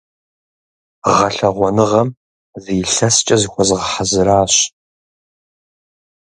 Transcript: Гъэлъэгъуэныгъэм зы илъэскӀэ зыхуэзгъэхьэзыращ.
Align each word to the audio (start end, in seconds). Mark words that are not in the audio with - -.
Гъэлъэгъуэныгъэм 1.15 2.09
зы 2.63 2.71
илъэскӀэ 2.81 3.35
зыхуэзгъэхьэзыращ. 3.41 4.53